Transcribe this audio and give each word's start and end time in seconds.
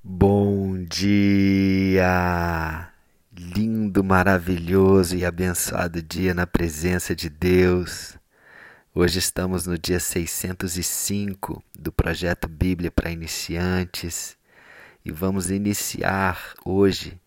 Bom 0.00 0.84
dia! 0.84 2.08
Lindo, 3.36 4.04
maravilhoso 4.04 5.16
e 5.16 5.24
abençoado 5.24 6.00
dia 6.00 6.32
na 6.32 6.46
presença 6.46 7.16
de 7.16 7.28
Deus. 7.28 8.16
Hoje 8.94 9.18
estamos 9.18 9.66
no 9.66 9.76
dia 9.76 9.98
605 9.98 11.62
do 11.76 11.90
projeto 11.90 12.48
Bíblia 12.48 12.92
para 12.92 13.10
Iniciantes 13.10 14.38
e 15.04 15.10
vamos 15.10 15.50
iniciar 15.50 16.54
hoje 16.64 17.20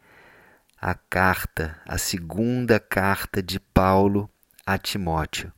a 0.79 0.95
carta, 0.95 1.77
a 1.85 1.97
segunda 1.97 2.79
carta 2.79 3.43
de 3.43 3.59
Paulo 3.59 4.29
a 4.65 4.77
Timóteo, 4.77 5.51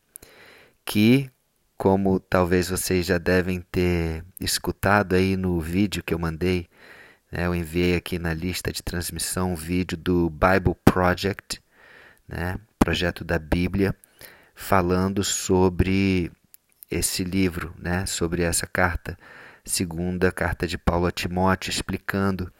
que, 0.84 1.30
como 1.77 2.20
talvez 2.20 2.70
vocês 2.70 3.05
já 3.05 3.20
devem 3.20 3.61
ter 3.61 4.25
escutado 4.39 5.14
aí 5.14 5.38
no 5.38 5.61
vídeo 5.61 6.04
que 6.04 6.14
eu 6.14 6.20
mandei, 6.20 6.68
né, 7.34 7.47
eu 7.47 7.55
enviei 7.55 7.95
aqui 7.95 8.20
na 8.20 8.31
lista 8.31 8.71
de 8.71 8.83
transmissão 8.83 9.54
um 9.54 9.55
vídeo 9.55 9.97
do 9.97 10.29
Bible 10.29 10.75
Project, 10.86 11.59
né, 12.28 12.59
projeto 12.78 13.23
da 13.23 13.39
Bíblia, 13.39 13.96
falando 14.54 15.23
sobre 15.23 16.32
esse 16.92 17.23
livro, 17.23 17.73
né, 17.79 18.06
sobre 18.06 18.43
essa 18.43 18.68
carta, 18.68 19.18
segunda 19.65 20.32
carta 20.32 20.68
de 20.68 20.78
Paulo 20.78 21.07
a 21.07 21.11
Timóteo, 21.11 21.71
explicando. 21.71 22.54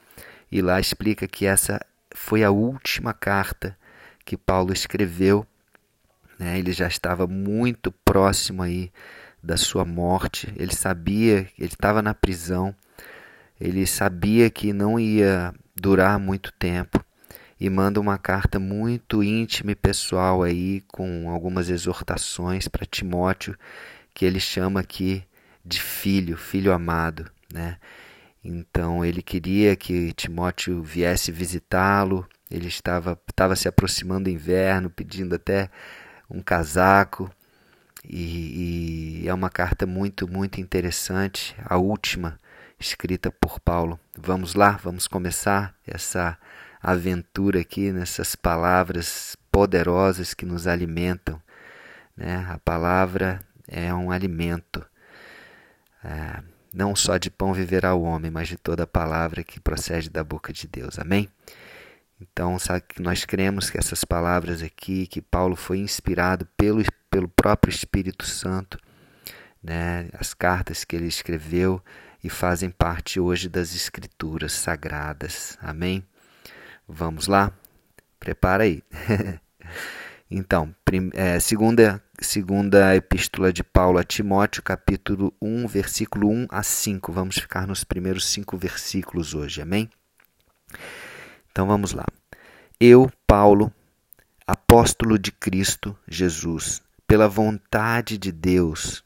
E 0.52 0.60
lá 0.60 0.80
explica 0.80 1.28
que 1.28 1.46
essa 1.46 1.80
foi 2.16 2.44
a 2.44 2.50
última 2.50 3.14
carta 3.14 3.78
que 4.26 4.36
Paulo 4.36 4.74
escreveu. 4.74 5.46
Né, 6.40 6.58
ele 6.58 6.74
já 6.74 6.88
estava 6.88 7.28
muito 7.28 7.92
próximo 7.92 8.64
aí 8.64 8.92
da 9.42 9.56
sua 9.56 9.86
morte. 9.86 10.52
Ele 10.56 10.74
sabia, 10.74 11.48
ele 11.60 11.74
estava 11.74 12.02
na 12.02 12.16
prisão 12.16 12.76
ele 13.60 13.86
sabia 13.86 14.50
que 14.50 14.74
não 14.74 15.00
ia 15.00 15.54
durar 15.76 16.20
muito 16.20 16.52
tempo 16.54 17.04
e 17.60 17.70
manda 17.70 18.00
uma 18.00 18.18
carta 18.18 18.60
muito 18.60 19.24
íntima 19.24 19.72
e 19.72 19.76
pessoal 19.76 20.44
aí 20.44 20.82
com 20.88 21.30
algumas 21.30 21.70
exortações 21.70 22.68
para 22.68 22.86
Timóteo 22.86 23.58
que 24.14 24.26
ele 24.26 24.40
chama 24.40 24.80
aqui 24.80 25.24
de 25.66 25.82
filho, 25.82 26.36
filho 26.38 26.74
amado, 26.74 27.30
né? 27.52 27.78
Então 28.44 29.06
ele 29.06 29.22
queria 29.22 29.76
que 29.76 30.12
Timóteo 30.14 30.84
viesse 30.84 31.32
visitá-lo. 31.32 32.28
Ele 32.52 32.68
estava 32.68 33.18
estava 33.30 33.56
se 33.56 33.68
aproximando 33.68 34.26
do 34.26 34.30
inverno, 34.30 34.90
pedindo 34.90 35.36
até 35.36 35.70
um 36.30 36.42
casaco. 36.42 37.32
E, 38.04 39.22
e 39.24 39.28
é 39.30 39.34
uma 39.34 39.50
carta 39.50 39.86
muito 39.86 40.28
muito 40.28 40.60
interessante, 40.60 41.56
a 41.64 41.78
última 41.78 42.38
escrita 42.84 43.32
por 43.32 43.60
Paulo. 43.60 44.00
Vamos 44.18 44.54
lá, 44.54 44.80
vamos 44.84 45.08
começar 45.08 45.74
essa 45.88 46.38
aventura 46.82 47.62
aqui 47.62 47.92
nessas 47.92 48.36
palavras 48.36 49.38
poderosas 49.52 50.34
que 50.34 50.46
nos 50.46 50.68
alimentam. 50.68 51.42
Né? 52.16 52.46
A 52.50 52.60
palavra 52.60 53.40
é 53.68 53.94
um 53.94 54.12
alimento. 54.12 54.86
É, 56.04 56.44
não 56.74 56.96
só 56.96 57.18
de 57.18 57.30
pão 57.32 57.54
viverá 57.54 57.94
o 57.94 58.04
homem, 58.04 58.30
mas 58.30 58.48
de 58.48 58.58
toda 58.58 58.86
palavra 58.86 59.44
que 59.44 59.60
procede 59.60 60.10
da 60.10 60.24
boca 60.24 60.52
de 60.52 60.68
Deus. 60.68 61.00
Amém? 61.00 61.30
Então, 62.20 62.60
sabe 62.60 62.84
que 62.88 63.02
nós 63.02 63.26
cremos 63.26 63.70
que 63.70 63.78
essas 63.78 64.04
palavras 64.04 64.62
aqui, 64.62 65.08
que 65.08 65.22
Paulo 65.22 65.56
foi 65.56 65.80
inspirado 65.80 66.48
pelo, 66.58 66.84
pelo 67.10 67.28
próprio 67.28 67.72
Espírito 67.72 68.26
Santo, 68.26 68.78
né? 69.62 70.10
as 70.14 70.34
cartas 70.34 70.84
que 70.84 70.96
ele 70.96 71.08
escreveu, 71.08 71.82
e 72.24 72.30
fazem 72.30 72.70
parte 72.70 73.20
hoje 73.20 73.50
das 73.50 73.76
Escrituras 73.76 74.54
Sagradas. 74.54 75.58
Amém? 75.62 76.04
Vamos 76.88 77.28
lá? 77.28 77.52
Prepara 78.18 78.64
aí. 78.64 78.82
então, 80.32 80.74
é, 81.14 81.38
segunda, 81.42 82.02
segunda 82.20 82.96
epístola 82.96 83.52
de 83.52 83.62
Paulo 83.62 83.98
a 83.98 84.04
Timóteo, 84.04 84.64
capítulo 84.64 85.34
1, 85.42 85.68
versículo 85.68 86.30
1 86.30 86.48
a 86.50 86.64
5. 86.64 87.12
Vamos 87.12 87.38
ficar 87.38 87.68
nos 87.68 87.84
primeiros 87.84 88.26
cinco 88.30 88.58
versículos 88.58 89.34
hoje. 89.34 89.62
Amém? 89.62 89.90
Então 91.52 91.68
vamos 91.68 91.92
lá. 91.92 92.06
Eu, 92.80 93.12
Paulo, 93.28 93.72
apóstolo 94.48 95.20
de 95.20 95.32
Cristo 95.32 95.98
Jesus, 96.08 96.82
pela 97.06 97.28
vontade 97.28 98.18
de 98.18 98.32
Deus, 98.32 99.04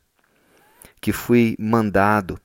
que 1.02 1.12
fui 1.12 1.56
mandado 1.60 2.40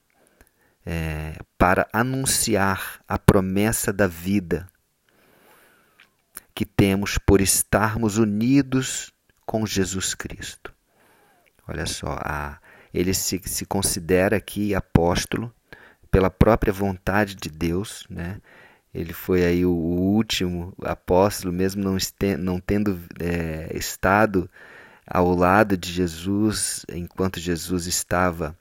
é, 0.85 1.35
para 1.57 1.89
anunciar 1.93 3.01
a 3.07 3.19
promessa 3.19 3.93
da 3.93 4.07
vida 4.07 4.69
que 6.55 6.67
temos 6.67 7.19
por 7.19 7.41
estarmos 7.41 8.19
unidos 8.19 9.13
com 9.47 9.67
Jesus 9.67 10.15
Cristo. 10.15 10.73
Olha 11.67 11.87
só, 11.87 12.19
a, 12.21 12.59
ele 12.93 13.15
se, 13.15 13.41
se 13.45 13.65
considera 13.65 14.37
aqui 14.37 14.75
apóstolo 14.75 15.53
pela 16.11 16.31
própria 16.31 16.73
vontade 16.73 17.35
de 17.35 17.49
Deus, 17.49 18.07
né? 18.11 18.41
Ele 18.93 19.15
foi 19.15 19.43
aí 19.43 19.65
o, 19.65 19.73
último 19.73 20.75
apóstolo, 20.83 21.51
mesmo 21.51 21.83
não, 21.83 21.97
este, 21.97 22.37
não 22.37 22.61
tendo 22.61 23.01
é, 23.19 23.75
estado 23.75 24.51
ao 25.07 25.35
lado 25.35 25.79
de 25.79 25.91
Jesus 25.91 26.85
enquanto 26.93 27.41
Jesus 27.41 27.87
estava 27.87 28.55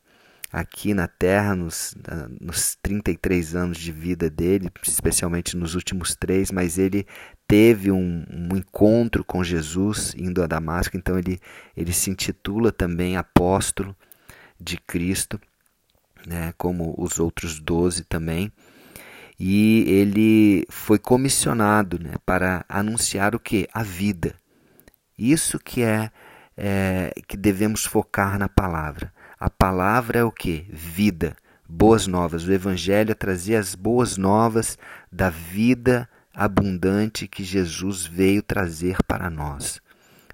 aqui 0.52 0.94
na 0.94 1.08
Terra, 1.08 1.56
nos, 1.56 1.96
nos 2.42 2.76
33 2.82 3.56
anos 3.56 3.78
de 3.78 3.92
vida 3.92 4.30
dele, 4.30 4.70
especialmente 4.84 5.56
nos 5.56 5.76
últimos 5.76 6.16
três, 6.16 6.52
mas 6.52 6.78
ele 6.78 7.08
teve 7.48 7.92
um, 7.92 8.26
um, 8.30 8.58
encontro 8.58 9.24
com 9.24 9.44
Jesus 9.44 10.14
indo 10.18 10.44
a 10.44 10.48
Damasco, 10.48 10.98
então 10.98 11.18
ele, 11.18 11.40
ele 11.76 11.94
se 11.94 12.10
intitula 12.10 12.72
também 12.72 13.16
apóstolo 13.16 13.96
de 14.60 14.78
Cristo, 14.78 15.40
né, 16.28 16.54
como 16.58 16.94
os 16.98 17.20
outros 17.20 17.60
doze 17.60 18.04
também. 18.04 18.52
E 19.40 19.86
ele 19.88 20.68
foi 20.70 21.00
comissionado 21.00 21.98
né, 21.98 22.14
para 22.26 22.64
anunciar 22.70 23.34
o 23.34 23.40
que? 23.40 23.68
A 23.74 23.82
vida. 23.82 24.36
Isso 25.18 25.58
que 25.58 25.82
é, 25.82 26.12
é 26.56 27.12
que 27.28 27.36
devemos 27.36 27.86
focar 27.86 28.38
na 28.38 28.48
palavra 28.48 29.12
a 29.42 29.50
palavra 29.50 30.20
é 30.20 30.24
o 30.24 30.32
que? 30.32 30.68
Vida, 30.70 31.36
boas 31.68 32.06
novas. 32.06 32.46
O 32.48 32.52
Evangelho 32.52 33.10
é 33.10 33.16
trazer 33.16 33.56
as 33.56 33.74
boas 33.74 34.16
novas 34.16 34.78
da 35.12 35.32
vida 35.32 36.08
abundante 36.32 37.28
que 37.28 37.44
Jesus 37.44 38.06
veio 38.06 38.44
trazer 38.44 38.98
para 39.08 39.32
nós. 39.32 39.82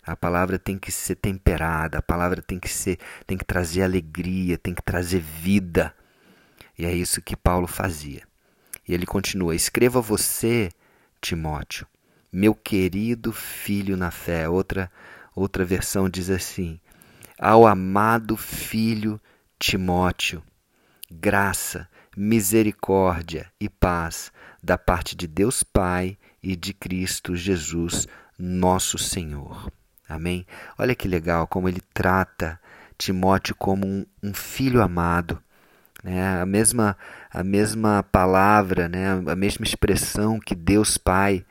A 0.06 0.14
palavra 0.14 0.60
tem 0.60 0.78
que 0.78 0.92
ser 0.92 1.16
temperada, 1.16 2.00
a 2.00 2.02
palavra 2.02 2.42
tem 2.42 2.60
que 2.60 2.68
ser, 2.68 3.00
tem 3.26 3.38
que 3.38 3.46
trazer 3.46 3.84
alegria, 3.84 4.58
tem 4.58 4.74
que 4.76 4.84
trazer 4.84 5.22
vida. 5.22 5.96
E 6.78 6.86
é 6.86 6.94
isso 6.94 7.22
que 7.22 7.38
Paulo 7.38 7.66
fazia. 7.66 8.24
E 8.86 8.94
ele 8.94 9.06
continua: 9.06 9.56
Escreva 9.56 10.02
você, 10.02 10.70
Timóteo, 11.22 11.88
meu 12.30 12.54
querido 12.54 13.32
filho 13.32 13.96
na 13.96 14.12
fé. 14.12 14.50
Outra 14.50 14.92
outra 15.34 15.64
versão 15.64 16.10
diz 16.10 16.30
assim: 16.30 16.78
ao 17.40 17.68
amado 17.68 18.36
filho 18.36 19.20
Timóteo, 19.60 20.44
graça, 21.10 21.88
misericórdia 22.16 23.52
e 23.60 23.70
paz 23.70 24.32
da 24.62 24.78
parte 24.78 25.16
de 25.16 25.28
Deus 25.28 25.64
Pai 25.64 26.18
e 26.42 26.56
de 26.56 26.74
Cristo 26.74 27.36
Jesus, 27.36 28.08
nosso 28.38 28.98
Senhor. 28.98 29.72
Amém? 30.10 30.46
Olha 30.78 30.96
que 30.96 31.08
legal 31.08 31.48
como 31.48 31.70
ele 31.70 31.82
trata 31.94 32.60
Timóteo 32.98 33.56
como 33.56 33.86
um, 33.86 34.06
um 34.24 34.34
filho 34.34 34.82
amado. 34.82 35.42
Né? 36.04 36.40
A, 36.40 36.46
mesma, 36.46 36.98
a 37.32 37.44
mesma 37.44 38.04
palavra, 38.04 38.90
né? 38.90 39.12
a 39.28 39.36
mesma 39.36 39.64
expressão 39.64 40.40
que 40.40 40.56
Deus 40.56 40.98
Pai 40.98 41.46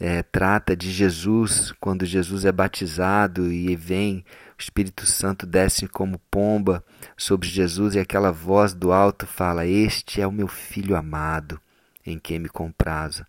é, 0.00 0.22
trata 0.22 0.74
de 0.74 0.90
Jesus 0.90 1.72
quando 1.78 2.06
Jesus 2.06 2.44
é 2.44 2.50
batizado 2.50 3.52
e 3.52 3.76
vem 3.76 4.24
Espírito 4.60 5.06
Santo 5.06 5.46
desce 5.46 5.88
como 5.88 6.20
pomba 6.30 6.84
sobre 7.16 7.48
Jesus 7.48 7.94
e 7.94 7.98
aquela 7.98 8.30
voz 8.30 8.74
do 8.74 8.92
alto 8.92 9.26
fala: 9.26 9.66
Este 9.66 10.20
é 10.20 10.26
o 10.26 10.32
meu 10.32 10.46
filho 10.46 10.94
amado, 10.94 11.58
em 12.04 12.18
quem 12.18 12.38
me 12.38 12.48
comprazo. 12.48 13.24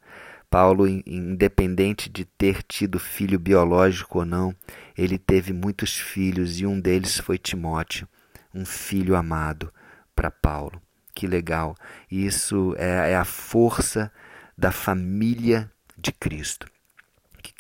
Paulo, 0.50 0.86
independente 0.86 2.10
de 2.10 2.26
ter 2.26 2.62
tido 2.64 3.00
filho 3.00 3.40
biológico 3.40 4.20
ou 4.20 4.26
não, 4.26 4.54
ele 4.98 5.18
teve 5.18 5.54
muitos 5.54 5.98
filhos 5.98 6.60
e 6.60 6.66
um 6.66 6.78
deles 6.78 7.18
foi 7.18 7.38
Timóteo, 7.38 8.06
um 8.54 8.66
filho 8.66 9.16
amado 9.16 9.74
para 10.14 10.30
Paulo. 10.30 10.82
Que 11.16 11.26
legal! 11.26 11.78
Isso 12.12 12.76
é, 12.78 13.12
é 13.12 13.16
a 13.16 13.24
força 13.24 14.12
da 14.58 14.72
família 14.72 15.72
de 15.98 16.12
Cristo 16.12 16.68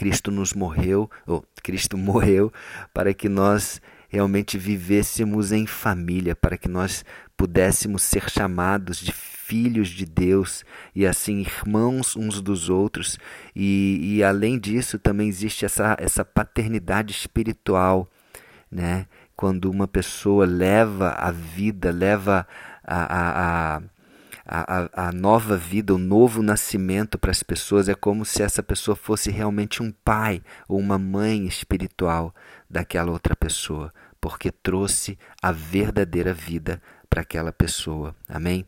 Cristo 0.01 0.31
nos 0.31 0.51
morreu, 0.51 1.07
ou 1.27 1.45
Cristo 1.61 1.93
morreu 1.95 2.51
para 2.91 3.13
que 3.13 3.29
nós 3.29 3.79
realmente 4.09 4.57
vivêssemos 4.57 5.51
em 5.51 5.67
família, 5.67 6.35
para 6.35 6.57
que 6.57 6.67
nós 6.67 7.05
pudéssemos 7.37 8.01
ser 8.01 8.27
chamados 8.27 8.97
de 8.97 9.11
filhos 9.11 9.89
de 9.89 10.07
Deus 10.07 10.65
e 10.95 11.05
assim 11.05 11.41
irmãos 11.41 12.15
uns 12.15 12.41
dos 12.41 12.67
outros. 12.67 13.19
E, 13.55 13.99
e 14.01 14.23
além 14.23 14.57
disso, 14.57 14.97
também 14.97 15.27
existe 15.29 15.65
essa, 15.65 15.95
essa 15.99 16.25
paternidade 16.25 17.11
espiritual, 17.11 18.09
né? 18.71 19.05
Quando 19.35 19.69
uma 19.69 19.87
pessoa 19.87 20.47
leva 20.47 21.09
a 21.09 21.29
vida, 21.29 21.91
leva 21.91 22.47
a, 22.83 22.95
a, 22.95 23.75
a 23.77 23.81
a, 24.45 25.07
a, 25.07 25.11
nova 25.11 25.55
vida, 25.55 25.93
o 25.93 25.97
novo 25.97 26.41
nascimento 26.41 27.17
para 27.17 27.31
as 27.31 27.43
pessoas 27.43 27.87
é 27.87 27.93
como 27.93 28.25
se 28.25 28.41
essa 28.41 28.63
pessoa 28.63 28.95
fosse 28.95 29.29
realmente 29.29 29.83
um 29.83 29.91
pai 29.91 30.41
ou 30.67 30.79
uma 30.79 30.97
mãe 30.97 31.45
espiritual 31.45 32.33
daquela 32.69 33.11
outra 33.11 33.35
pessoa, 33.35 33.93
porque 34.19 34.51
trouxe 34.51 35.17
a 35.41 35.51
verdadeira 35.51 36.33
vida 36.33 36.81
para 37.09 37.21
aquela 37.21 37.51
pessoa. 37.51 38.15
Amém? 38.27 38.65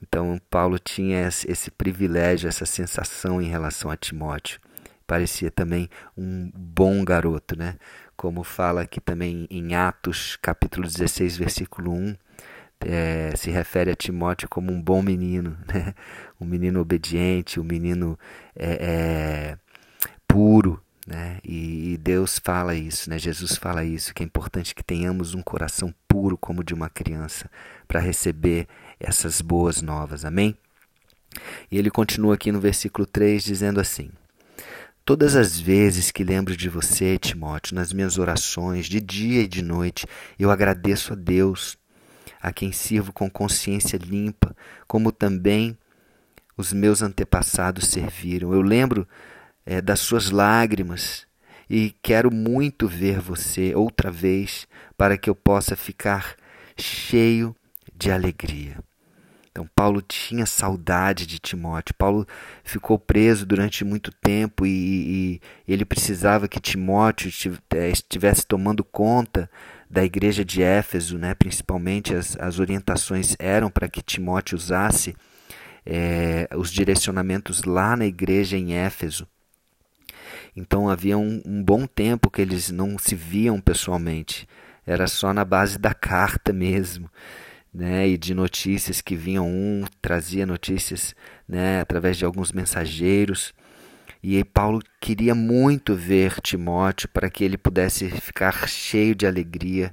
Então, 0.00 0.40
Paulo 0.50 0.78
tinha 0.78 1.28
esse 1.28 1.70
privilégio, 1.70 2.48
essa 2.48 2.66
sensação 2.66 3.40
em 3.40 3.48
relação 3.48 3.90
a 3.90 3.96
Timóteo. 3.96 4.60
Parecia 5.06 5.50
também 5.50 5.88
um 6.16 6.50
bom 6.54 7.04
garoto, 7.04 7.56
né? 7.56 7.76
Como 8.16 8.42
fala 8.42 8.82
aqui 8.82 9.00
também 9.00 9.46
em 9.50 9.74
Atos, 9.74 10.36
capítulo 10.40 10.86
16, 10.86 11.36
versículo 11.36 11.92
1 11.92 12.16
é, 12.86 13.32
se 13.36 13.50
refere 13.50 13.90
a 13.90 13.96
Timóteo 13.96 14.48
como 14.48 14.72
um 14.72 14.80
bom 14.80 15.02
menino, 15.02 15.56
né? 15.72 15.94
um 16.40 16.44
menino 16.44 16.80
obediente, 16.80 17.60
um 17.60 17.64
menino 17.64 18.18
é, 18.56 18.78
é, 18.80 19.58
puro. 20.26 20.82
Né? 21.06 21.38
E, 21.44 21.94
e, 21.94 21.96
Deus 21.96 22.40
fala 22.42 22.74
isso, 22.74 23.10
né? 23.10 23.18
Jesus 23.18 23.56
fala 23.56 23.84
isso, 23.84 24.14
que 24.14 24.22
é 24.22 24.26
importante 24.26 24.74
que 24.74 24.84
tenhamos 24.84 25.34
um 25.34 25.42
coração 25.42 25.92
puro 26.06 26.38
como 26.38 26.62
de 26.62 26.72
uma 26.74 26.88
criança 26.88 27.50
para 27.88 27.98
receber 27.98 28.68
essas 29.00 29.40
boas 29.40 29.82
novas. 29.82 30.24
Amém? 30.24 30.56
E 31.70 31.78
ele 31.78 31.90
continua 31.90 32.34
aqui 32.34 32.52
no 32.52 32.60
versículo 32.60 33.04
3 33.04 33.42
dizendo 33.42 33.80
assim: 33.80 34.10
Todas 35.04 35.34
as 35.34 35.58
vezes 35.58 36.12
que 36.12 36.22
lembro 36.22 36.56
de 36.56 36.68
você, 36.68 37.18
Timóteo, 37.18 37.74
nas 37.74 37.92
minhas 37.92 38.18
orações, 38.18 38.86
de 38.86 39.00
dia 39.00 39.42
e 39.42 39.48
de 39.48 39.60
noite, 39.60 40.06
eu 40.38 40.48
agradeço 40.48 41.12
a 41.12 41.16
Deus 41.16 41.76
a 42.40 42.52
quem 42.52 42.72
sirvo 42.72 43.12
com 43.12 43.30
consciência 43.30 43.96
limpa, 43.96 44.54
como 44.86 45.12
também 45.12 45.76
os 46.56 46.72
meus 46.72 47.02
antepassados 47.02 47.88
serviram. 47.88 48.52
Eu 48.52 48.62
lembro 48.62 49.06
é, 49.64 49.80
das 49.80 50.00
suas 50.00 50.30
lágrimas 50.30 51.26
e 51.68 51.94
quero 52.02 52.32
muito 52.32 52.86
ver 52.86 53.20
você 53.20 53.74
outra 53.74 54.10
vez 54.10 54.66
para 54.96 55.16
que 55.16 55.30
eu 55.30 55.34
possa 55.34 55.74
ficar 55.74 56.36
cheio 56.76 57.54
de 57.94 58.10
alegria. 58.10 58.78
Então, 59.50 59.68
Paulo 59.76 60.00
tinha 60.00 60.46
saudade 60.46 61.26
de 61.26 61.38
Timóteo. 61.38 61.94
Paulo 61.94 62.26
ficou 62.64 62.98
preso 62.98 63.44
durante 63.44 63.84
muito 63.84 64.10
tempo 64.10 64.64
e, 64.64 64.70
e 64.70 65.40
ele 65.68 65.84
precisava 65.84 66.48
que 66.48 66.58
Timóteo 66.58 67.30
é, 67.74 67.90
estivesse 67.90 68.46
tomando 68.46 68.82
conta 68.82 69.50
da 69.92 70.02
igreja 70.02 70.42
de 70.42 70.62
Éfeso, 70.62 71.18
né? 71.18 71.34
principalmente 71.34 72.14
as, 72.14 72.34
as 72.40 72.58
orientações 72.58 73.36
eram 73.38 73.70
para 73.70 73.90
que 73.90 74.00
Timóteo 74.00 74.56
usasse 74.56 75.14
é, 75.84 76.48
os 76.56 76.72
direcionamentos 76.72 77.64
lá 77.64 77.94
na 77.94 78.06
igreja 78.06 78.56
em 78.56 78.72
Éfeso. 78.72 79.28
Então 80.56 80.88
havia 80.88 81.18
um, 81.18 81.42
um 81.44 81.62
bom 81.62 81.86
tempo 81.86 82.30
que 82.30 82.40
eles 82.40 82.70
não 82.70 82.96
se 82.98 83.14
viam 83.14 83.60
pessoalmente, 83.60 84.48
era 84.86 85.06
só 85.06 85.34
na 85.34 85.44
base 85.44 85.78
da 85.78 85.92
carta 85.92 86.52
mesmo. 86.54 87.10
Né, 87.74 88.06
e 88.06 88.18
de 88.18 88.34
notícias 88.34 89.00
que 89.00 89.16
vinham 89.16 89.48
um 89.48 89.86
trazia 90.02 90.44
notícias 90.44 91.16
né, 91.48 91.80
através 91.80 92.18
de 92.18 92.24
alguns 92.26 92.52
mensageiros 92.52 93.54
e 94.22 94.44
Paulo 94.44 94.80
queria 95.00 95.34
muito 95.34 95.96
ver 95.96 96.40
Timóteo 96.40 97.08
para 97.08 97.28
que 97.28 97.42
ele 97.42 97.58
pudesse 97.58 98.08
ficar 98.08 98.68
cheio 98.68 99.16
de 99.16 99.26
alegria 99.26 99.92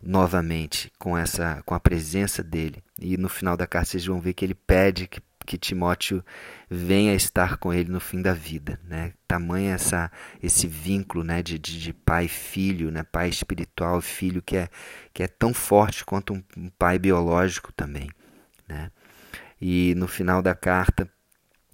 novamente 0.00 0.92
com 0.98 1.18
essa 1.18 1.62
com 1.66 1.74
a 1.74 1.80
presença 1.80 2.44
dele. 2.44 2.82
E 3.00 3.16
no 3.16 3.28
final 3.28 3.56
da 3.56 3.66
carta 3.66 3.90
vocês 3.90 4.06
vão 4.06 4.20
ver 4.20 4.34
que 4.34 4.44
ele 4.44 4.54
pede 4.54 5.08
que, 5.08 5.20
que 5.44 5.58
Timóteo 5.58 6.24
venha 6.70 7.12
estar 7.14 7.56
com 7.56 7.72
ele 7.74 7.90
no 7.90 7.98
fim 7.98 8.22
da 8.22 8.32
vida, 8.32 8.78
né? 8.84 9.12
Tamanha 9.26 9.74
essa 9.74 10.12
esse 10.40 10.68
vínculo, 10.68 11.24
né, 11.24 11.42
de, 11.42 11.58
de, 11.58 11.80
de 11.80 11.92
pai 11.92 12.28
filho, 12.28 12.92
né, 12.92 13.02
pai 13.02 13.28
espiritual 13.28 14.00
filho 14.00 14.40
que 14.40 14.56
é 14.56 14.68
que 15.12 15.24
é 15.24 15.26
tão 15.26 15.52
forte 15.52 16.04
quanto 16.04 16.34
um, 16.34 16.42
um 16.56 16.68
pai 16.78 17.00
biológico 17.00 17.72
também, 17.72 18.08
né? 18.68 18.92
E 19.60 19.94
no 19.96 20.06
final 20.06 20.42
da 20.42 20.54
carta, 20.54 21.10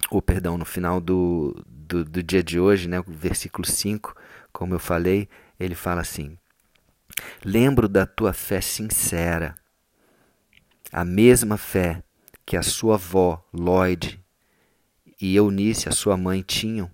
ou 0.09 0.21
perdão, 0.21 0.57
no 0.57 0.65
final 0.65 1.01
do, 1.01 1.53
do, 1.93 2.03
do 2.03 2.23
dia 2.23 2.41
de 2.41 2.59
hoje, 2.59 2.87
né, 2.87 2.99
o 2.99 3.03
versículo 3.07 3.67
5, 3.67 4.15
como 4.51 4.73
eu 4.73 4.79
falei, 4.79 5.29
ele 5.59 5.75
fala 5.75 6.01
assim: 6.01 6.35
Lembro 7.45 7.87
da 7.87 8.07
tua 8.07 8.33
fé 8.33 8.59
sincera, 8.59 9.55
a 10.91 11.05
mesma 11.05 11.55
fé 11.55 12.01
que 12.45 12.57
a 12.57 12.63
sua 12.63 12.95
avó, 12.95 13.45
Lloyd, 13.53 14.19
e 15.21 15.35
Eunice, 15.35 15.87
a 15.87 15.91
sua 15.91 16.17
mãe, 16.17 16.41
tinham, 16.41 16.89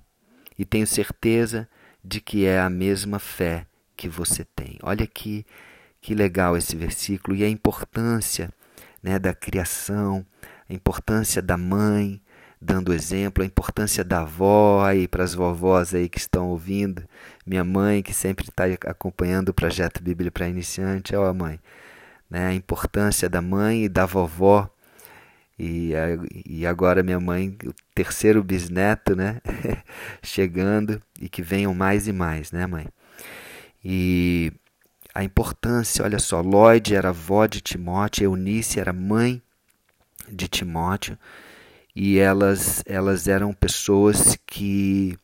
e 0.57 0.66
tenho 0.66 0.86
certeza 0.86 1.68
de 2.04 2.19
que 2.19 2.45
é 2.45 2.60
a 2.60 2.69
mesma 2.69 3.19
fé 3.19 3.66
que 3.95 4.10
você 4.10 4.44
tem. 4.44 4.78
Olha 4.84 5.07
que, 5.07 5.45
que 6.02 6.13
legal 6.13 6.57
esse 6.57 6.75
versículo 6.75 7.36
e 7.38 7.44
a 7.44 7.50
importância 7.50 8.52
né, 9.02 9.18
da 9.18 9.34
criação, 9.34 10.25
a 10.69 10.74
importância 10.74 11.42
da 11.42 11.57
mãe, 11.57 12.22
dando 12.62 12.94
exemplo, 12.94 13.44
a 13.44 13.48
importância 13.48 14.04
da 14.04 14.22
avó 14.22 14.84
aí 14.84 15.08
para 15.08 15.24
as 15.24 15.34
vovós 15.34 15.94
aí 15.94 16.10
que 16.10 16.18
estão 16.18 16.50
ouvindo, 16.50 17.04
minha 17.46 17.64
mãe 17.64 18.04
que 18.04 18.14
sempre 18.14 18.48
está 18.50 18.66
acompanhando 18.90 19.50
o 19.50 19.54
projeto 19.54 20.04
Bíblia 20.04 20.32
para 20.32 20.48
iniciante, 20.50 21.16
ó 21.16 21.34
mãe, 21.34 21.60
né? 22.30 22.48
A 22.48 22.54
importância 22.54 23.30
da 23.30 23.42
mãe 23.42 23.86
e 23.86 23.90
da 23.90 24.06
vovó 24.06 24.70
e, 25.58 25.92
e 26.46 26.66
agora 26.66 27.04
minha 27.04 27.20
mãe, 27.20 27.58
o 27.66 27.74
terceiro 27.96 28.44
bisneto, 28.44 29.16
né? 29.16 29.42
Chegando 30.24 31.02
e 31.20 31.30
que 31.30 31.42
venham 31.42 31.74
mais 31.74 32.08
e 32.08 32.14
mais, 32.14 32.52
né, 32.52 32.68
mãe? 32.68 32.88
E 33.84 34.52
a 35.14 35.24
importância, 35.24 36.04
olha 36.04 36.20
só, 36.20 36.42
Lloyd 36.42 36.94
era 36.94 37.10
avó 37.10 37.46
de 37.46 37.62
Timóteo, 37.62 38.26
Eunice 38.26 38.80
era 38.80 38.94
mãe 38.94 39.42
de 40.30 40.48
Timóteo 40.48 41.18
e 41.96 42.20
elas, 42.20 42.84
elas 42.86 43.28
eram 43.28 43.54
pessoas 43.54 44.38
que, 44.46 45.18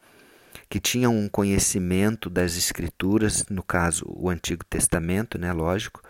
que 0.70 0.80
tinham 0.80 1.16
um 1.16 1.30
conhecimento 1.30 2.30
das 2.30 2.58
escrituras, 2.58 3.46
no 3.50 3.64
caso 3.64 4.06
o 4.08 4.30
Antigo 4.30 4.64
Testamento, 4.66 5.38
né, 5.38 5.54
lógico, 5.54 6.02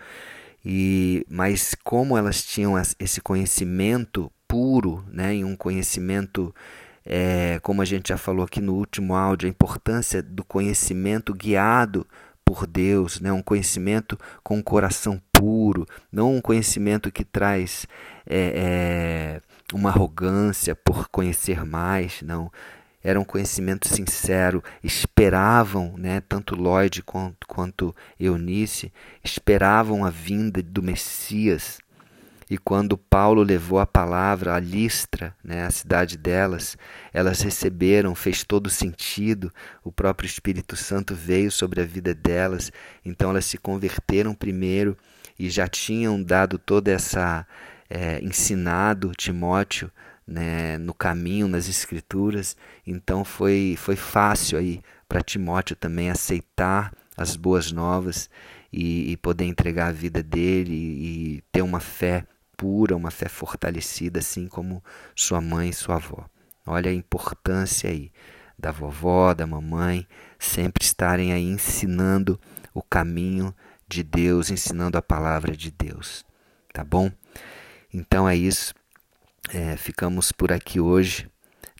e, 0.64 1.24
mas 1.28 1.74
como 1.84 2.16
elas 2.16 2.44
tinham 2.44 2.74
esse 2.98 3.20
conhecimento 3.20 4.32
puro, 4.48 5.04
né, 5.12 5.36
e 5.36 5.44
um 5.44 5.54
conhecimento, 5.54 6.54
é, 7.04 7.60
como 7.62 7.82
a 7.82 7.84
gente 7.84 8.08
já 8.08 8.18
falou 8.18 8.44
aqui 8.44 8.60
no 8.60 8.74
último 8.74 9.14
áudio, 9.14 9.46
a 9.46 9.50
importância 9.50 10.22
do 10.22 10.44
conhecimento 10.44 11.32
guiado 11.32 12.06
por 12.46 12.64
Deus, 12.64 13.20
né? 13.20 13.32
um 13.32 13.42
conhecimento 13.42 14.16
com 14.44 14.58
um 14.58 14.62
coração 14.62 15.20
puro, 15.32 15.84
não 16.12 16.36
um 16.36 16.40
conhecimento 16.40 17.10
que 17.10 17.24
traz 17.24 17.88
é, 18.24 19.40
é, 19.40 19.42
uma 19.72 19.90
arrogância 19.90 20.74
por 20.74 21.08
conhecer 21.08 21.64
mais, 21.64 22.22
não. 22.22 22.50
Era 23.02 23.20
um 23.20 23.24
conhecimento 23.24 23.86
sincero, 23.88 24.62
esperavam, 24.82 25.94
né, 25.96 26.20
tanto 26.20 26.56
Lloyd 26.56 27.02
quanto, 27.02 27.46
quanto 27.46 27.94
Eunice, 28.18 28.92
esperavam 29.22 30.04
a 30.04 30.10
vinda 30.10 30.60
do 30.60 30.82
Messias. 30.82 31.78
E 32.48 32.56
quando 32.56 32.96
Paulo 32.96 33.42
levou 33.42 33.80
a 33.80 33.86
palavra 33.86 34.54
a 34.54 34.60
Listra, 34.60 35.34
né, 35.42 35.64
a 35.66 35.70
cidade 35.70 36.16
delas, 36.16 36.76
elas 37.12 37.40
receberam, 37.40 38.14
fez 38.14 38.44
todo 38.44 38.70
sentido. 38.70 39.52
O 39.82 39.90
próprio 39.90 40.26
Espírito 40.26 40.76
Santo 40.76 41.14
veio 41.14 41.50
sobre 41.50 41.80
a 41.80 41.84
vida 41.84 42.14
delas, 42.14 42.72
então 43.04 43.30
elas 43.30 43.46
se 43.46 43.58
converteram 43.58 44.34
primeiro 44.34 44.96
e 45.38 45.50
já 45.50 45.68
tinham 45.68 46.22
dado 46.22 46.58
toda 46.58 46.90
essa 46.90 47.46
é, 47.88 48.20
ensinado 48.22 49.12
Timóteo 49.16 49.90
né, 50.26 50.76
no 50.78 50.92
caminho, 50.92 51.46
nas 51.46 51.68
escrituras, 51.68 52.56
então 52.86 53.24
foi, 53.24 53.76
foi 53.78 53.94
fácil 53.94 54.58
aí 54.58 54.82
para 55.08 55.22
Timóteo 55.22 55.76
também 55.76 56.10
aceitar 56.10 56.92
as 57.16 57.36
boas 57.36 57.70
novas 57.70 58.28
e, 58.72 59.12
e, 59.12 59.16
poder 59.16 59.44
entregar 59.44 59.88
a 59.88 59.92
vida 59.92 60.22
dele 60.22 60.74
e, 60.74 61.36
e 61.36 61.42
ter 61.52 61.62
uma 61.62 61.80
fé 61.80 62.26
pura, 62.56 62.96
uma 62.96 63.10
fé 63.10 63.28
fortalecida, 63.28 64.18
assim 64.18 64.48
como 64.48 64.82
sua 65.14 65.40
mãe 65.40 65.70
e 65.70 65.74
sua 65.74 65.96
avó. 65.96 66.28
Olha 66.66 66.90
a 66.90 66.94
importância 66.94 67.88
aí 67.88 68.10
da 68.58 68.72
vovó, 68.72 69.32
da 69.34 69.46
mamãe, 69.46 70.06
sempre 70.38 70.84
estarem 70.84 71.32
aí 71.32 71.44
ensinando 71.44 72.40
o 72.74 72.82
caminho 72.82 73.54
de 73.86 74.02
Deus, 74.02 74.50
ensinando 74.50 74.98
a 74.98 75.02
palavra 75.02 75.56
de 75.56 75.70
Deus. 75.70 76.24
Tá 76.72 76.82
bom? 76.82 77.10
Então 77.92 78.28
é 78.28 78.36
isso. 78.36 78.74
É, 79.52 79.76
ficamos 79.76 80.32
por 80.32 80.52
aqui 80.52 80.80
hoje. 80.80 81.28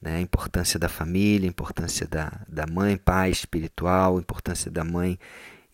Né? 0.03 0.17
A 0.17 0.21
importância 0.21 0.79
da 0.79 0.89
família, 0.89 1.49
a 1.49 1.51
importância 1.51 2.07
da, 2.07 2.41
da 2.49 2.67
mãe, 2.67 2.97
pai 2.97 3.31
espiritual, 3.31 4.17
a 4.17 4.21
importância 4.21 4.71
da 4.71 4.85
mãe 4.85 5.19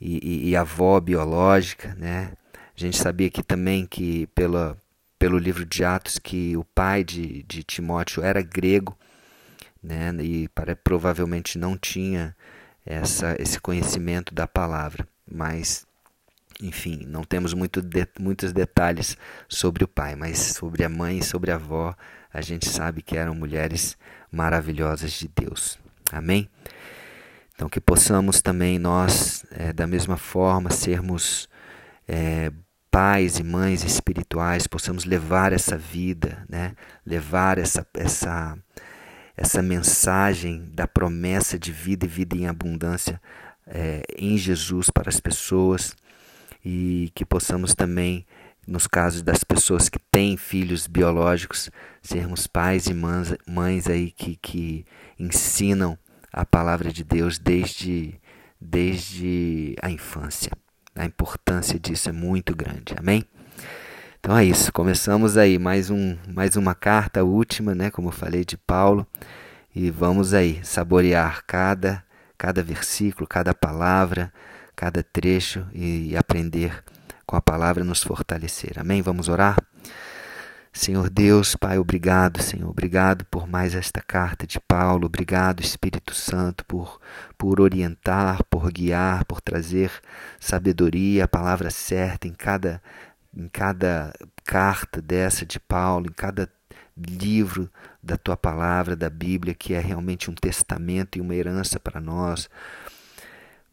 e, 0.01 0.19
e, 0.23 0.49
e 0.51 0.57
avó 0.57 1.01
biológica. 1.01 1.95
Né? 1.97 2.33
A 2.55 2.81
gente 2.81 2.97
sabia 2.97 3.27
aqui 3.27 3.43
também 3.43 3.87
que, 3.87 4.27
pela, 4.29 4.77
pelo 5.19 5.39
livro 5.39 5.65
de 5.65 5.85
Atos, 5.85 6.19
que 6.19 6.57
o 6.57 6.65
pai 6.65 7.05
de, 7.05 7.43
de 7.45 7.63
Timóteo 7.63 8.23
era 8.23 8.43
grego 8.43 8.97
né? 9.83 10.13
e 10.21 10.49
para, 10.49 10.77
provavelmente 10.77 11.59
não 11.59 11.77
tinha 11.77 12.35
essa, 12.87 13.37
esse 13.39 13.61
conhecimento 13.61 14.35
da 14.35 14.47
palavra. 14.47 15.07
Mas 15.31 15.87
enfim, 16.61 17.05
não 17.07 17.23
temos 17.25 17.55
muito 17.55 17.81
de, 17.81 18.07
muitos 18.19 18.53
detalhes 18.53 19.17
sobre 19.49 19.85
o 19.85 19.89
pai, 19.89 20.15
mas 20.15 20.39
sobre 20.39 20.85
a 20.85 20.89
mãe 20.89 21.19
e 21.19 21.25
sobre 21.25 21.51
a 21.51 21.57
avó, 21.57 21.95
a 22.33 22.41
gente 22.41 22.69
sabe 22.69 23.03
que 23.03 23.17
eram 23.17 23.35
mulheres 23.35 23.97
maravilhosas 24.31 25.13
de 25.13 25.29
Deus. 25.29 25.79
Amém? 26.11 26.49
Então, 27.55 27.69
que 27.69 27.81
possamos 27.81 28.41
também 28.41 28.79
nós, 28.79 29.45
é, 29.51 29.73
da 29.73 29.87
mesma 29.87 30.17
forma, 30.17 30.71
sermos 30.71 31.49
é, 32.09 32.51
pais 32.91 33.39
e 33.39 33.43
mães 33.43 33.85
espirituais, 33.85 34.67
possamos 34.67 35.05
levar 35.05 35.53
essa 35.53 35.79
vida, 35.79 36.45
né? 36.49 36.75
levar 37.07 37.59
essa, 37.59 37.87
essa, 37.95 38.59
essa 39.37 39.63
mensagem 39.63 40.71
da 40.75 40.87
promessa 40.87 41.59
de 41.59 41.71
vida 41.71 42.05
e 42.05 42.09
vida 42.09 42.37
em 42.37 42.47
abundância 42.47 43.21
é, 43.67 44.03
em 44.17 44.37
Jesus 44.37 44.91
para 44.91 45.09
as 45.09 45.21
pessoas 45.21 45.95
e 46.65 47.11
que 47.15 47.25
possamos 47.25 47.75
também, 47.75 48.27
nos 48.67 48.87
casos 48.87 49.23
das 49.23 49.43
pessoas 49.43 49.89
que 49.89 49.99
têm 49.99 50.37
filhos 50.37 50.87
biológicos, 50.87 51.71
sermos 52.01 52.47
pais 52.47 52.87
e 52.87 52.95
mães, 52.95 53.35
mães 53.47 53.89
aí 53.89 54.11
que, 54.11 54.37
que 54.37 54.85
ensinam 55.19 55.99
a 56.33 56.47
palavra 56.47 56.93
de 56.93 57.03
Deus 57.03 57.39
desde, 57.39 58.15
desde 58.61 59.77
a 59.83 59.91
infância. 59.91 60.53
A 60.95 61.05
importância 61.05 61.79
disso 61.79 62.09
é 62.09 62.13
muito 62.13 62.55
grande. 62.55 62.95
Amém? 62.97 63.25
Então 64.21 64.37
é 64.37 64.45
isso. 64.45 64.73
Começamos 64.73 65.37
aí 65.37 65.59
mais, 65.59 65.91
um, 65.91 66.17
mais 66.29 66.55
uma 66.55 66.75
carta, 66.75 67.25
última, 67.25 67.75
né? 67.75 67.91
Como 67.91 68.09
eu 68.09 68.13
falei, 68.13 68.45
de 68.45 68.57
Paulo. 68.57 69.07
E 69.75 69.91
vamos 69.91 70.33
aí 70.35 70.61
saborear 70.63 71.43
cada, 71.47 72.05
cada 72.39 72.63
versículo, 72.63 73.27
cada 73.27 73.55
palavra 73.55 74.33
cada 74.83 75.01
trecho 75.01 75.65
e 75.73 76.17
aprender 76.17 76.83
com 77.25 77.37
a 77.37 77.41
palavra 77.41 77.85
nos 77.85 78.03
fortalecer. 78.03 78.81
Amém? 78.81 79.01
Vamos 79.01 79.29
orar? 79.29 79.57
Senhor 80.73 81.09
Deus, 81.09 81.55
Pai, 81.55 81.79
obrigado, 81.79 82.43
Senhor. 82.43 82.69
Obrigado 82.69 83.25
por 83.27 83.47
mais 83.47 83.77
esta 83.77 84.01
carta 84.01 84.45
de 84.45 84.59
Paulo. 84.59 85.07
Obrigado, 85.07 85.61
Espírito 85.61 86.13
Santo, 86.13 86.65
por, 86.65 87.01
por 87.39 87.61
orientar, 87.61 88.43
por 88.51 88.73
guiar, 88.73 89.25
por 89.25 89.41
trazer 89.41 89.93
sabedoria, 90.41 91.27
a 91.27 91.29
palavra 91.29 91.71
certa 91.71 92.27
em 92.27 92.33
cada, 92.33 92.83
em 93.37 93.47
cada 93.47 94.13
carta 94.43 95.01
dessa 95.01 95.47
de 95.47 95.61
Paulo, 95.61 96.07
em 96.09 96.13
cada 96.13 96.51
livro 96.97 97.71
da 98.03 98.17
tua 98.17 98.37
palavra, 98.37 98.97
da 98.97 99.09
Bíblia, 99.09 99.55
que 99.55 99.75
é 99.75 99.79
realmente 99.79 100.29
um 100.29 100.35
testamento 100.35 101.19
e 101.19 101.21
uma 101.21 101.37
herança 101.37 101.79
para 101.79 102.01
nós. 102.01 102.51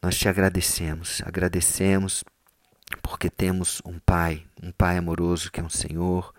Nós 0.01 0.17
te 0.17 0.29
agradecemos, 0.29 1.21
agradecemos 1.25 2.23
porque 3.01 3.29
temos 3.29 3.81
um 3.85 3.99
Pai, 3.99 4.45
um 4.63 4.71
Pai 4.71 4.97
amoroso 4.97 5.51
que 5.51 5.59
é 5.59 5.63
um 5.63 5.69
Senhor, 5.69 6.33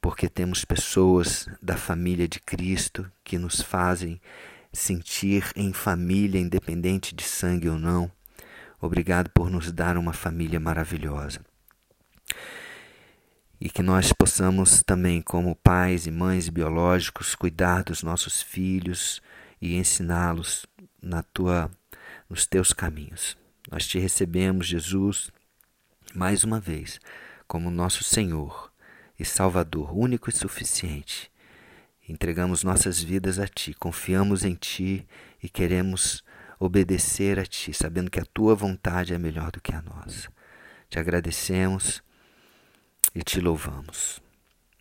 porque 0.00 0.28
temos 0.28 0.64
pessoas 0.64 1.48
da 1.60 1.76
família 1.76 2.28
de 2.28 2.38
Cristo 2.38 3.10
que 3.24 3.38
nos 3.38 3.60
fazem 3.60 4.20
sentir 4.72 5.50
em 5.56 5.72
família, 5.72 6.40
independente 6.40 7.12
de 7.12 7.24
sangue 7.24 7.68
ou 7.68 7.76
não. 7.76 8.10
Obrigado 8.80 9.30
por 9.30 9.50
nos 9.50 9.72
dar 9.72 9.96
uma 9.96 10.12
família 10.12 10.60
maravilhosa. 10.60 11.40
E 13.60 13.68
que 13.68 13.82
nós 13.82 14.12
possamos 14.12 14.82
também, 14.84 15.20
como 15.20 15.56
pais 15.56 16.06
e 16.06 16.10
mães 16.12 16.48
biológicos, 16.48 17.34
cuidar 17.34 17.82
dos 17.82 18.04
nossos 18.04 18.40
filhos 18.40 19.20
e 19.60 19.74
ensiná-los 19.74 20.66
na 21.02 21.22
tua 21.22 21.68
nos 22.28 22.46
teus 22.46 22.72
caminhos. 22.72 23.36
Nós 23.70 23.86
te 23.86 23.98
recebemos, 23.98 24.66
Jesus, 24.66 25.30
mais 26.14 26.44
uma 26.44 26.60
vez, 26.60 27.00
como 27.46 27.70
nosso 27.70 28.04
Senhor 28.04 28.72
e 29.18 29.24
Salvador, 29.24 29.96
único 29.96 30.30
e 30.30 30.32
suficiente. 30.32 31.30
Entregamos 32.08 32.62
nossas 32.62 33.02
vidas 33.02 33.38
a 33.38 33.48
Ti, 33.48 33.74
confiamos 33.74 34.44
em 34.44 34.54
Ti 34.54 35.06
e 35.42 35.48
queremos 35.48 36.22
obedecer 36.58 37.38
a 37.38 37.44
Ti, 37.44 37.74
sabendo 37.74 38.10
que 38.10 38.20
a 38.20 38.24
Tua 38.24 38.54
vontade 38.54 39.12
é 39.12 39.18
melhor 39.18 39.50
do 39.50 39.60
que 39.60 39.74
a 39.74 39.82
nossa. 39.82 40.28
Te 40.88 40.98
agradecemos 40.98 42.02
e 43.14 43.22
te 43.22 43.40
louvamos. 43.40 44.20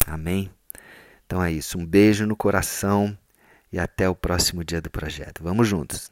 Amém? 0.06 0.52
Então 1.26 1.44
é 1.44 1.52
isso. 1.52 1.80
Um 1.80 1.86
beijo 1.86 2.28
no 2.28 2.36
coração 2.36 3.18
e 3.72 3.80
até 3.80 4.08
o 4.08 4.16
próximo 4.16 4.64
dia 4.64 4.82
do 4.82 4.92
projeto. 4.92 5.44
Vamos 5.44 5.68
juntos. 5.68 6.12